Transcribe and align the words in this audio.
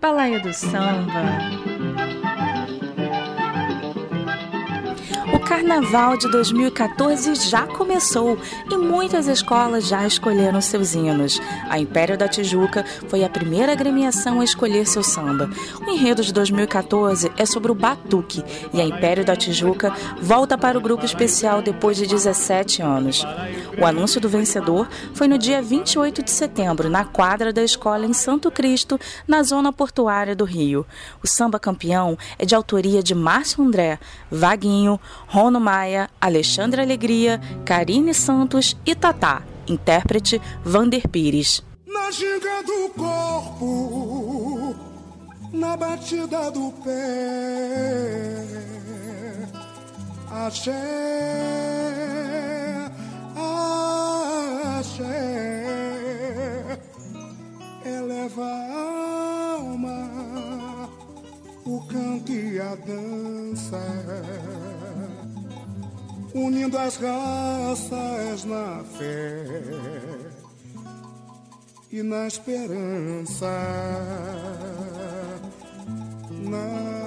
Balaia 0.00 0.38
do 0.40 0.52
Samba. 0.52 1.57
Carnaval 5.48 6.18
de 6.18 6.30
2014 6.30 7.34
já 7.48 7.66
começou 7.66 8.38
e 8.70 8.76
muitas 8.76 9.26
escolas 9.28 9.88
já 9.88 10.06
escolheram 10.06 10.60
seus 10.60 10.94
hinos. 10.94 11.40
A 11.70 11.78
Império 11.78 12.18
da 12.18 12.28
Tijuca 12.28 12.84
foi 13.08 13.24
a 13.24 13.30
primeira 13.30 13.72
agremiação 13.72 14.42
a 14.42 14.44
escolher 14.44 14.86
seu 14.86 15.02
samba. 15.02 15.48
O 15.80 15.90
enredo 15.90 16.22
de 16.22 16.34
2014 16.34 17.32
é 17.34 17.46
sobre 17.46 17.72
o 17.72 17.74
batuque 17.74 18.44
e 18.74 18.80
a 18.80 18.84
Império 18.84 19.24
da 19.24 19.34
Tijuca 19.34 19.90
volta 20.20 20.58
para 20.58 20.76
o 20.76 20.82
grupo 20.82 21.06
especial 21.06 21.62
depois 21.62 21.96
de 21.96 22.06
17 22.06 22.82
anos. 22.82 23.24
O 23.80 23.86
anúncio 23.86 24.20
do 24.20 24.28
vencedor 24.28 24.86
foi 25.14 25.28
no 25.28 25.38
dia 25.38 25.62
28 25.62 26.22
de 26.22 26.30
setembro, 26.30 26.90
na 26.90 27.06
quadra 27.06 27.54
da 27.54 27.62
escola 27.62 28.04
em 28.04 28.12
Santo 28.12 28.50
Cristo, 28.50 29.00
na 29.26 29.42
zona 29.42 29.72
portuária 29.72 30.36
do 30.36 30.44
Rio. 30.44 30.84
O 31.22 31.26
samba 31.26 31.58
campeão 31.58 32.18
é 32.38 32.44
de 32.44 32.54
autoria 32.54 33.02
de 33.02 33.14
Márcio 33.14 33.64
André, 33.64 33.98
Vaguinho, 34.30 35.00
Rono 35.38 35.60
Maia, 35.60 36.10
Alexandre 36.20 36.82
Alegria, 36.82 37.40
Karine 37.64 38.12
Santos 38.12 38.76
e 38.84 38.92
Tatá, 38.92 39.44
intérprete 39.68 40.42
Vander 40.64 41.06
Pires. 41.06 41.62
Na 41.86 42.10
ginga 42.10 42.60
do 42.64 42.88
corpo, 42.96 44.74
na 45.52 45.76
batida 45.76 46.50
do 46.50 46.72
pé, 46.82 48.44
axé, 50.28 50.72
axé, 54.76 55.20
eleva 57.86 58.44
a 58.44 59.54
alma, 59.54 60.90
o 61.64 61.80
canto 61.86 62.32
e 62.32 62.58
a 62.58 62.74
dança 62.74 63.78
unindo 66.34 66.76
as 66.78 66.96
raças 66.96 68.44
na 68.44 68.84
fé 68.96 69.44
e 71.90 72.02
na 72.02 72.26
esperança. 72.26 73.46
Na 76.30 76.97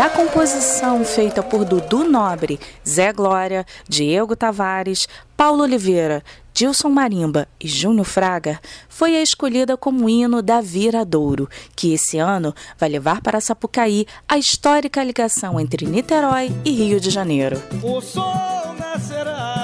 A 0.00 0.08
composição 0.08 1.04
feita 1.04 1.42
por 1.42 1.62
Dudu 1.62 2.04
Nobre, 2.04 2.58
Zé 2.88 3.12
Glória, 3.12 3.66
Diego 3.86 4.34
Tavares, 4.34 5.06
Paulo 5.36 5.62
Oliveira, 5.62 6.24
Dilson 6.54 6.88
Marimba 6.88 7.46
e 7.60 7.68
Júnior 7.68 8.06
Fraga 8.06 8.58
foi 8.88 9.14
a 9.14 9.22
escolhida 9.22 9.76
como 9.76 10.08
hino 10.08 10.40
da 10.40 10.62
Viradouro, 10.62 11.50
que 11.76 11.92
esse 11.92 12.16
ano 12.16 12.54
vai 12.78 12.88
levar 12.88 13.20
para 13.20 13.42
Sapucaí 13.42 14.06
a 14.26 14.38
histórica 14.38 15.04
ligação 15.04 15.60
entre 15.60 15.84
Niterói 15.84 16.50
e 16.64 16.70
Rio 16.70 16.98
de 16.98 17.10
Janeiro. 17.10 17.62
O 17.82 18.00
sol 18.00 18.74
nascerá, 18.78 19.59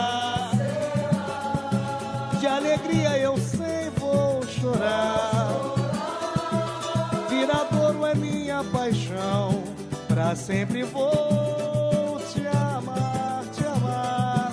Pra 10.26 10.34
sempre 10.34 10.82
vou 10.82 12.18
te 12.32 12.44
amar, 12.48 13.44
te 13.52 13.64
amar. 13.64 14.52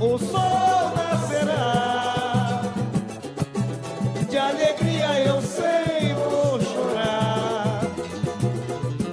O 0.00 0.18
sol 0.18 0.90
nascerá. 0.96 2.62
De 4.28 4.36
alegria 4.36 5.20
eu 5.20 5.40
sei 5.40 6.12
vou 6.14 6.60
chorar. 6.60 7.82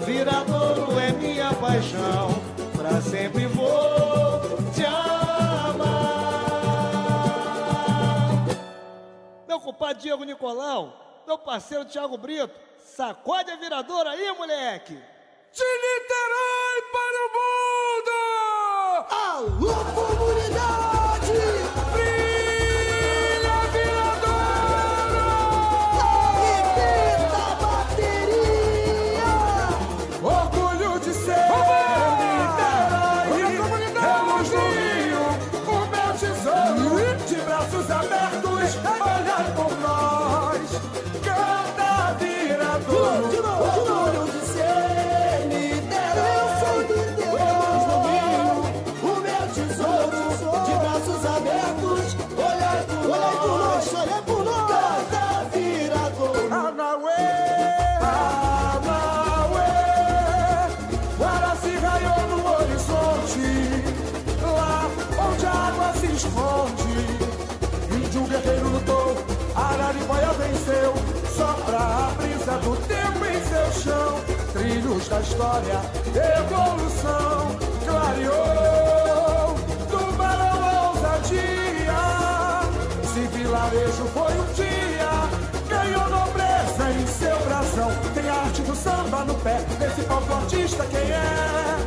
Viradouro 0.03 1.00
é 1.00 1.11
minha 1.11 1.53
paixão. 1.53 2.41
Pra 2.75 3.00
sempre 3.01 3.45
vou 3.45 4.57
te 4.73 4.83
amar. 4.83 5.85
Meu 9.47 9.59
compadre 9.59 10.01
Diego 10.01 10.23
Nicolau, 10.23 11.21
meu 11.27 11.38
parceiro 11.38 11.85
Thiago 11.85 12.17
Brito, 12.17 12.50
sacode 12.83 13.51
a 13.51 13.57
viradora 13.57 14.09
aí, 14.09 14.31
moleque! 14.31 14.97
O 19.41 20.08
sopra 71.49 71.77
a 71.77 72.11
brisa 72.18 72.57
do 72.59 72.75
tempo 72.87 73.25
em 73.25 73.41
seu 73.49 73.81
chão. 73.81 74.21
Trilhos 74.53 75.07
da 75.07 75.19
história, 75.19 75.81
evolução, 76.37 77.56
clareou 77.85 79.56
do 79.89 80.18
balão 80.18 80.89
ousadia. 80.89 82.01
Se 83.11 83.21
vilarejo 83.35 84.06
foi 84.13 84.33
um 84.33 84.53
dia, 84.53 85.11
ganhou 85.68 86.09
nobreza 86.09 86.91
em 86.91 87.07
seu 87.07 87.37
brasão. 87.45 87.91
Tem 88.13 88.29
arte 88.29 88.61
do 88.61 88.75
samba 88.75 89.25
no 89.25 89.33
pé, 89.35 89.59
desse 89.79 90.01
palco 90.03 90.33
artista 90.33 90.85
quem 90.85 91.11
é? 91.11 91.77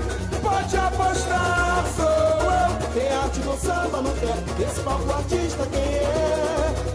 Pode 0.42 0.76
apostar, 0.76 1.85
sou 1.97 2.04
eu. 2.04 2.92
Tem 2.95 3.12
arte 3.12 3.40
do 3.40 3.57
samba 3.57 4.02
no 4.02 4.11
pé, 4.11 4.35
desse 4.59 4.81
palco 4.81 5.12
artista 5.12 5.66
quem 5.71 5.83
é? 5.83 6.92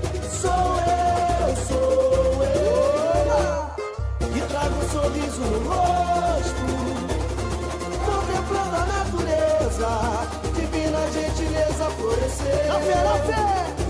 Sorriso 5.07 5.41
no 5.41 5.59
rosto, 5.69 6.65
contemplando 8.05 8.75
a 8.75 8.85
natureza, 8.85 9.89
divina 10.53 10.99
gentileza 11.13 11.85
florescer. 11.91 12.67
Na 12.67 12.79
fé, 12.79 12.95
na 12.95 13.15
fé 13.19 13.86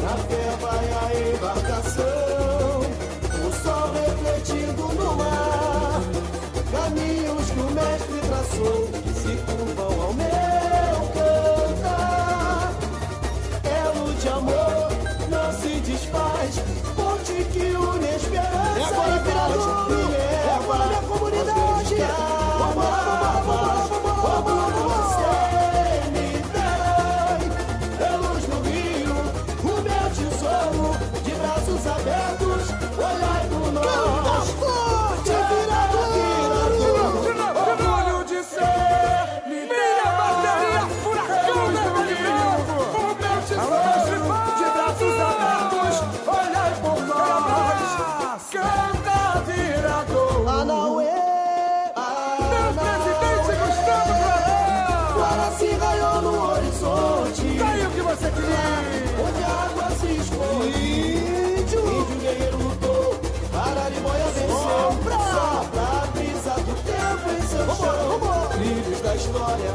história, 69.17 69.73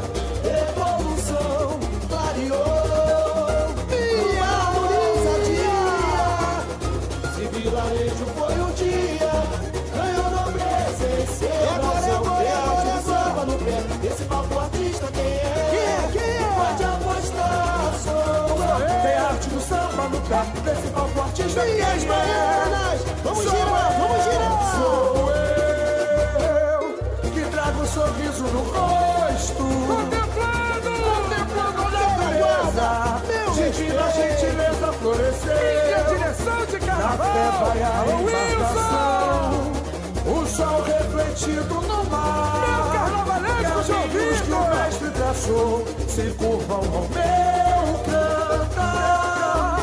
evolução, 0.71 1.79
clareou. 2.09 3.67
Minha 3.89 4.53
ousadia. 4.79 5.81
Se 7.35 7.43
vilarejo 7.59 8.25
foi 8.37 8.55
um 8.61 8.71
dia, 8.73 9.33
ganhou 9.93 10.29
nobreza 10.31 11.07
nação. 11.83 12.21
Tem 12.37 12.51
arte 12.51 12.87
de 12.87 12.97
samba 13.03 13.41
no 13.45 13.55
pé. 13.59 13.77
Esse 14.07 14.23
papo 14.23 14.59
artista 14.59 15.07
quem 15.13 15.23
é? 15.23 15.25
Quem 15.69 15.79
é? 15.79 16.09
Quem 16.11 16.21
é? 16.21 16.23
Pode 16.55 16.83
apostar, 16.83 17.93
sou 18.03 18.57
Tem 19.03 19.15
arte 19.17 19.49
do 19.49 19.59
samba 19.61 20.03
no 20.09 20.19
pé. 20.21 20.43
Desse 20.63 20.87
palco 20.87 21.21
artista. 21.21 21.63
Minhas 21.65 22.03
baianas, 22.05 23.01
vamos 23.23 23.43
girar, 23.43 23.91
vamos 23.99 24.23
girar. 24.23 24.75
Sou 24.77 25.31
eu 25.31 25.43
que 27.31 27.41
trago 27.51 27.85
sorriso 27.85 28.43
no 28.43 28.61
rosto. 28.61 29.12
Contemplando, 29.51 30.89
contemplando 31.03 31.81
a 31.81 31.91
natureza. 31.91 32.87
Meu 33.27 33.47
Sentindo 33.53 33.99
a 33.99 34.09
gentileza 34.09 34.93
florescer. 34.93 35.99
Em 35.99 36.03
direção 36.17 36.65
de 36.65 36.77
vai 36.79 37.83
a 37.83 37.85
embarcação. 38.21 39.73
O 40.25 40.45
sol 40.45 40.81
refletido 40.83 41.75
no 41.81 42.03
mar. 42.05 42.61
Meu 42.67 42.83
carnavalesco 42.93 43.81
de 43.83 43.91
Caminhos 43.91 44.41
que 44.41 44.51
o 44.51 44.63
mestre 44.75 45.09
traçou 45.11 45.85
se 46.07 46.31
curvam 46.37 46.77
ao 46.77 47.07
meu 47.09 47.83
cantar. 48.05 49.73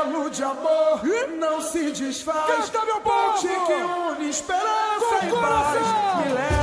Elo 0.00 0.30
de 0.30 0.42
amor 0.42 1.00
não 1.38 1.62
se 1.62 1.90
desfaz. 1.90 2.70
Canta, 2.70 2.84
meu 2.84 3.00
povo! 3.00 3.32
Ponte 3.32 3.48
que 3.48 3.72
une 3.72 4.28
esperança 4.30 5.16
Com 5.20 5.26
e 5.26 5.30
paz. 5.40 5.80
Me 6.18 6.32
leva 6.34 6.57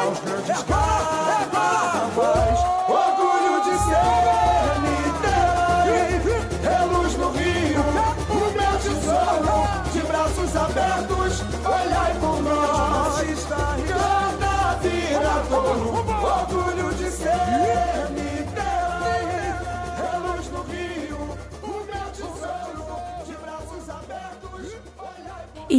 Auflösung. 0.00 1.29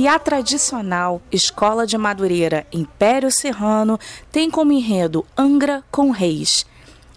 E 0.02 0.08
a 0.08 0.18
tradicional 0.18 1.22
Escola 1.32 1.86
de 1.86 1.96
Madureira 1.96 2.66
Império 2.74 3.30
Serrano 3.30 4.00
tem 4.32 4.50
como 4.50 4.72
enredo 4.72 5.24
Angra 5.38 5.84
com 5.92 6.10
Reis. 6.10 6.66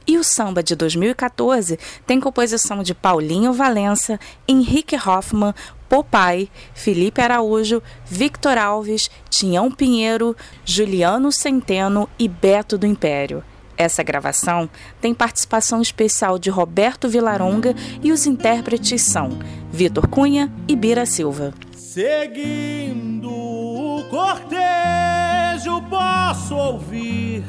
E 0.07 0.19
o 0.19 0.23
samba 0.23 0.63
de 0.63 0.77
2014 0.77 1.79
tem 2.07 2.21
composição 2.21 2.83
de 2.83 2.95
Paulinho 2.95 3.55
Valença, 3.55 4.21
Henrique 4.47 4.97
Hoffman, 4.97 5.55
Popai, 5.89 6.51
Felipe 6.75 7.23
Araújo, 7.23 7.83
Victor 8.05 8.59
Alves, 8.59 9.11
Tinhão 9.31 9.71
Pinheiro, 9.71 10.37
Juliano 10.63 11.33
Centeno 11.33 12.07
e 12.19 12.29
Beto 12.29 12.77
do 12.77 12.87
Império. 12.87 13.43
Essa 13.79 14.03
gravação 14.03 14.69
tem 15.01 15.15
participação 15.15 15.81
especial 15.81 16.39
de 16.39 16.51
Roberto 16.51 17.09
Vilaronga 17.09 17.75
e 18.03 18.13
os 18.13 18.27
intérpretes 18.27 19.01
são 19.01 19.39
Vitor 19.73 20.07
Cunha 20.07 20.53
e 20.69 20.77
Bira 20.77 21.07
Silva. 21.07 21.55
Seguindo 21.95 23.31
o 23.31 24.03
cortejo, 24.11 25.81
posso 25.89 26.57
ouvir 26.57 27.45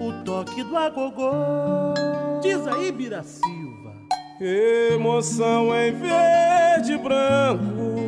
o 0.00 0.24
toque 0.24 0.64
do 0.64 0.74
agogô. 0.78 1.92
Diz 2.40 2.66
aí, 2.66 2.90
Bira 2.90 3.22
Silva. 3.22 3.92
Emoção 4.40 5.76
em 5.76 5.92
verde 5.92 6.94
e 6.94 6.96
branco, 6.96 8.00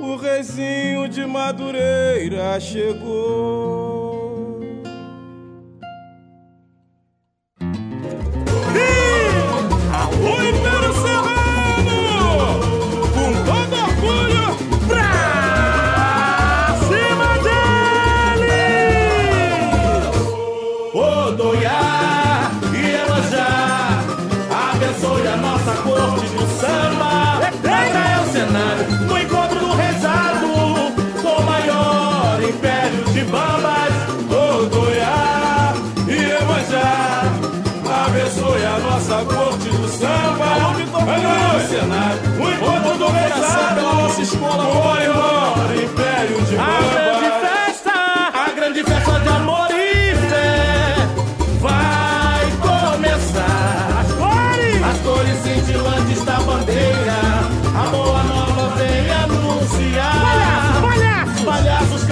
o 0.00 0.16
reizinho 0.16 1.08
de 1.08 1.24
Madureira 1.24 2.58
chegou. 2.58 4.01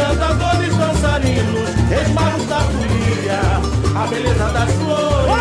Cantadores, 0.01 0.77
dançarinos, 0.77 1.71
esmagos 1.91 2.47
da 2.47 2.61
folia. 2.61 3.41
A 3.95 4.07
beleza 4.07 4.49
das 4.51 4.71
flores, 4.73 5.40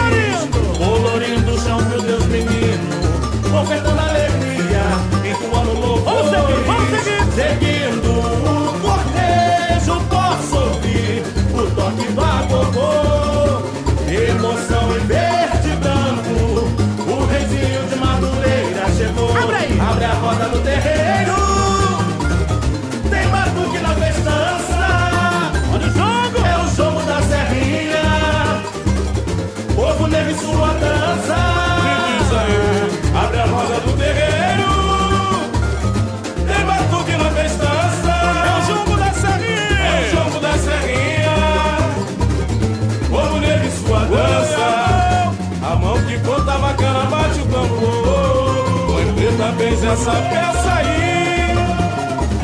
essa 49.92 50.12
peça 50.12 50.74
aí. 50.76 51.58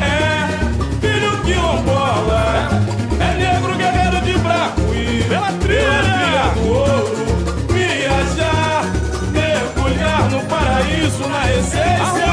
É 0.00 0.48
filho 1.00 1.44
de 1.44 1.54
Lombola. 1.54 2.68
É 3.20 3.34
negro 3.34 3.74
guerreiro 3.76 4.20
de 4.22 4.38
Bracuí. 4.38 5.24
Pela 5.28 5.52
trilha 5.52 6.52
do 6.54 6.68
ouro. 6.68 7.26
Viajar, 7.68 8.84
mergulhar 9.32 10.30
no 10.30 10.40
paraíso 10.46 11.28
na 11.28 11.52
essência. 11.52 12.26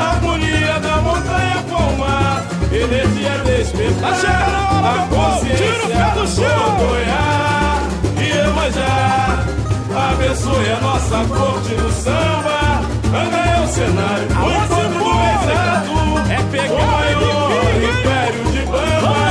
Harmonia 0.00 0.80
da 0.80 0.96
montanha 1.02 1.64
com 1.68 1.82
o 1.82 1.98
mar. 1.98 2.44
Energia 2.72 3.38
despertar. 3.44 4.12
a 4.84 5.06
consciência 5.08 6.04
do 6.14 6.26
Goiás 6.78 7.82
e 8.16 8.36
Iemanjá. 8.36 9.44
Abençoe 10.10 10.72
a 10.72 10.80
nossa 10.80 11.24
corte 11.34 11.74
do 11.74 11.92
samba. 11.92 12.57
Anga 13.08 13.36
é 13.38 13.60
o 13.60 13.68
cenário. 13.68 14.26
O 14.26 14.50
encontro 14.50 14.98
do. 14.98 15.08
É 16.30 16.42
pegar 16.50 16.74
o 16.74 16.86
maior 16.86 17.82
império 17.82 18.44
de 18.52 18.60
bamba. 18.66 19.27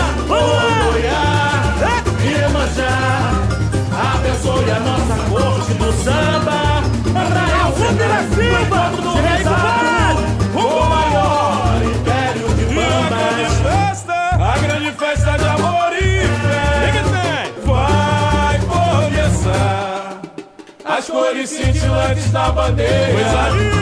Cores 21.28 21.50
cintilantes 21.50 22.32
da 22.32 22.52
bandeira. 22.52 22.92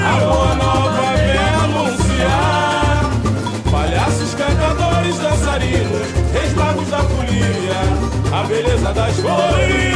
A 0.06 0.20
boa 0.20 0.56
nova 0.56 1.16
vem 1.16 1.38
anunciar. 1.64 3.12
Palhaços, 3.72 4.34
cantadores, 4.34 5.18
dançarinos, 5.20 6.08
reis 6.34 6.54
da 6.90 6.98
folia, 7.04 7.82
a 8.34 8.44
beleza 8.44 8.94
das 8.94 9.16
cores, 9.18 9.96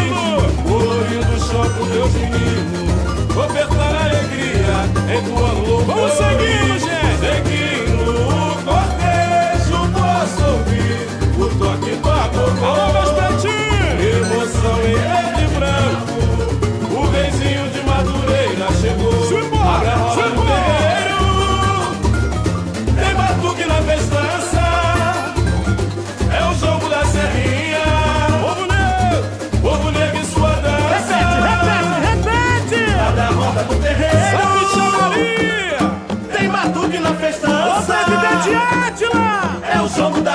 colorindo 0.64 1.40
chão 1.40 1.70
com 1.74 1.86
Deus 1.88 2.14
menino, 2.14 3.44
ofertar 3.44 3.96
alegria, 4.06 5.18
entoando 5.18 5.70
louvor. 5.70 5.96
Vamos 5.96 6.12
seguindo, 6.14 6.80
gente! 6.80 7.00
Seguindo 7.20 8.12
o 8.12 8.64
cortejo, 8.64 9.80
posso 9.94 10.44
ouvir 10.52 10.98
o 11.38 11.50
toque 11.58 11.96
do 11.96 12.10
amor. 12.10 12.79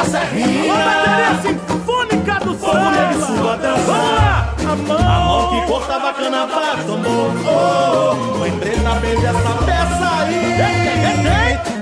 Da 0.04 0.10
serrinha. 0.10 0.74
Bateria 0.74 1.34
sinfônica 1.42 2.40
do 2.44 2.54
samba. 2.58 3.26
sua 3.26 3.56
dança. 3.56 3.82
Vamos 3.82 4.10
lá. 4.14 4.54
A 4.66 4.72
A 4.72 4.76
mão. 4.76 5.24
mão 5.26 5.60
que 5.60 5.66
cortava 5.66 6.12
cana 6.14 6.46
pra 6.46 6.76
tomou. 6.84 7.30
Oh, 7.46 8.42
lembrei 8.42 8.76
na 8.80 8.94
vez 8.94 9.22
essa 9.22 9.54
peça 9.64 10.22
aí. 10.22 10.44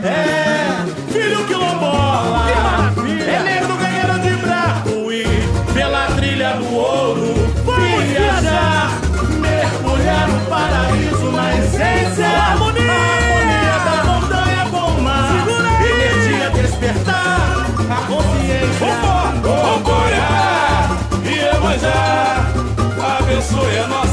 É, 0.05 0.85
filho 1.13 1.45
quilombola. 1.47 2.45
Que 2.47 2.53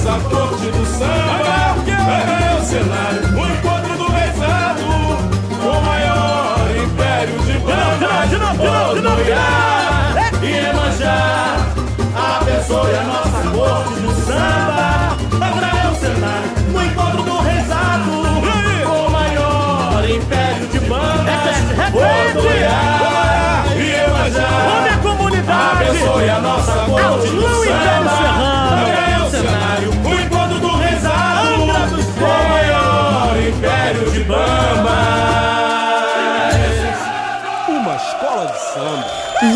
a 0.09 0.19
corte 0.21 0.71
do 0.71 0.85
samba. 0.85 1.69
É 1.87 2.55
o 2.55 2.65
cenário, 2.65 3.18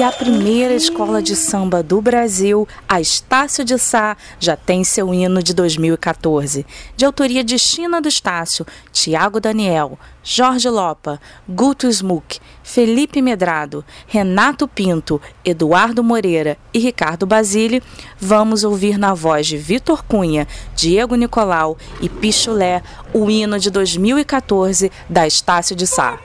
a 0.04 0.12
primeira 0.12 0.74
escola 0.74 1.22
de 1.22 1.34
samba 1.34 1.82
do 1.82 2.02
Brasil, 2.02 2.68
a 2.90 3.00
Estácio 3.00 3.64
de 3.64 3.78
Sá, 3.78 4.18
já 4.38 4.58
tem 4.58 4.84
seu 4.84 5.14
hino 5.14 5.42
de 5.42 5.54
2014, 5.54 6.66
de 6.98 7.06
autoria 7.06 7.42
de 7.42 7.58
China 7.58 8.02
do 8.02 8.10
Estácio, 8.10 8.66
Tiago 8.92 9.40
Daniel, 9.40 9.98
Jorge 10.22 10.68
Lopa, 10.68 11.22
Guto 11.48 11.88
Smuck, 11.88 12.40
Felipe 12.62 13.22
Medrado, 13.22 13.86
Renato 14.06 14.68
Pinto, 14.68 15.22
Eduardo 15.46 16.04
Moreira 16.04 16.58
e 16.74 16.80
Ricardo 16.80 17.26
Basile. 17.26 17.82
Vamos 18.20 18.66
ouvir 18.66 18.98
na 18.98 19.14
voz 19.14 19.48
de 19.48 19.58
Vitor 19.58 20.04
Cunha, 20.04 20.48
Diego 20.76 21.16
Nicolau 21.16 21.78
e 22.02 22.10
Pichulé 22.10 22.84
o 23.14 23.30
hino 23.30 23.58
de 23.58 23.70
2014 23.70 24.92
da 25.10 25.26
Estácio 25.26 25.76
de 25.76 25.88
Sá. 25.88 26.20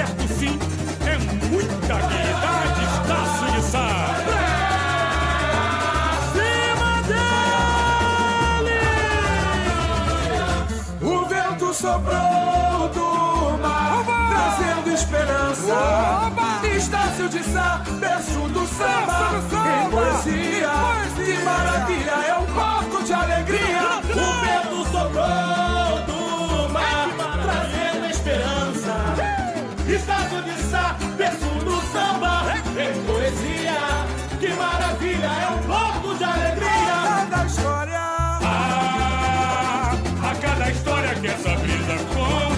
Certo 0.00 0.28
sim, 0.28 0.58
é 1.06 1.18
muita 1.48 1.94
habilidade, 1.94 2.84
Estácio 2.84 3.48
de 3.52 3.60
Sá. 3.70 3.88
Cima 6.32 6.92
dele! 7.10 8.80
O 11.02 11.26
vento 11.26 11.74
soprou 11.74 12.88
do 12.94 13.58
mar, 13.58 14.04
trazendo 14.30 14.90
esperança. 14.90 15.76
Estácio 16.76 17.28
de 17.28 17.42
Sá, 17.44 17.82
berço 18.00 18.40
do 18.48 18.66
samba, 18.68 19.42
em 19.68 19.90
poesia. 19.90 20.59
Essa 41.40 41.56
brisa 41.56 41.96
conta, 42.14 42.49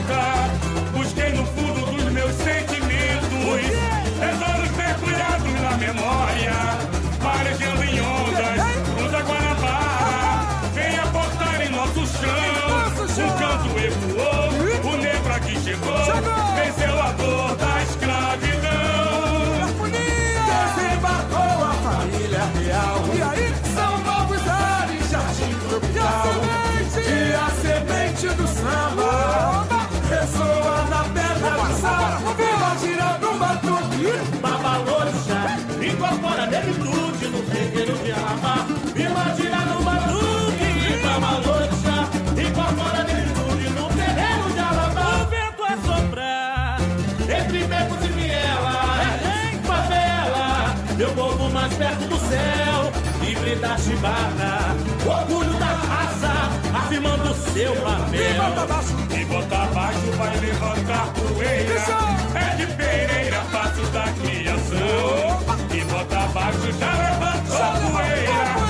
mais 51.73 51.77
perto 51.77 52.09
do 52.09 52.19
céu, 52.29 52.93
livre 53.21 53.57
da 53.57 53.77
chibata, 53.77 54.77
orgulho 55.07 55.53
da 55.59 55.67
raça, 55.67 56.51
afirmando 56.75 57.35
seu 57.35 57.75
papel. 57.77 59.21
e 59.21 59.25
botar 59.25 59.65
abaixo 59.65 60.11
vai 60.19 60.37
levantar 60.41 61.13
poeira. 61.13 61.75
É 62.35 62.57
de 62.57 62.67
Pereira, 62.75 63.41
passo 63.53 63.83
da 63.93 64.05
criação. 64.13 65.43
E 65.75 65.85
botar 65.85 66.25
abaixo 66.25 66.73
já 66.79 66.93
levantou 66.93 67.91
poeira. 67.91 68.62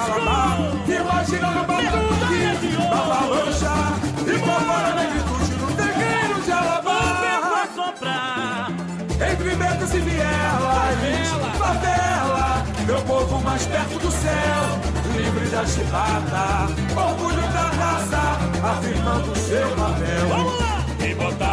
Alabá. 0.00 0.58
Imagina 0.86 1.50
no 1.50 1.64
batuque 1.64 2.78
da 2.90 2.96
balorja 3.10 3.74
e 4.26 4.38
compara 4.38 4.94
negritude 4.94 5.54
no 5.60 5.68
terreiro 5.76 6.40
de 6.42 6.52
Alabá. 6.52 7.68
Entre 9.30 9.54
becos 9.54 9.94
e 9.94 10.00
vielas, 10.00 11.28
favela, 11.58 12.64
meu 12.86 13.00
povo 13.02 13.40
mais 13.42 13.66
perto 13.66 13.98
do 13.98 14.10
céu, 14.10 14.80
livre 15.16 15.46
da 15.50 15.64
chibata, 15.66 16.72
orgulho 16.96 17.42
da 17.52 17.70
raça, 17.70 18.38
afirmando 18.62 19.36
seu 19.38 19.68
papel. 19.76 20.28
Vamos 20.28 20.58
lá! 20.60 20.84
E 21.06 21.14
bota 21.14 21.44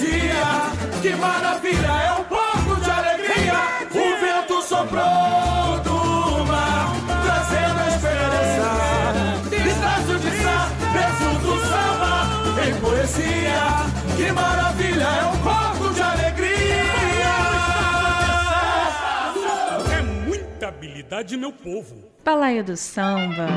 poesia. 0.00 1.00
Que 1.02 1.14
maravilha, 1.16 1.86
é 1.86 2.12
um 2.12 2.24
pouco 2.24 2.80
de 2.80 2.90
alegria. 2.90 3.60
O 3.90 4.20
vento 4.20 4.62
soprou 4.62 5.78
do 5.84 6.44
mar, 6.46 6.92
trazendo 7.22 7.80
esperança. 7.88 8.68
Estácio 9.68 10.18
de 10.18 10.30
sá, 10.42 10.68
verso 10.92 11.38
do 11.40 11.54
samba, 11.66 12.14
em 12.66 12.74
poesia. 12.80 13.62
Que 14.16 14.32
maravilha, 14.32 15.04
é 15.04 15.26
um 15.26 15.38
pouco 15.38 15.94
de 15.94 16.02
alegria. 16.02 16.50
É 19.98 20.02
muita 20.02 20.68
habilidade, 20.68 21.36
meu 21.36 21.52
povo. 21.52 22.10
Balaio 22.24 22.62
do 22.62 22.76
Samba. 22.76 23.48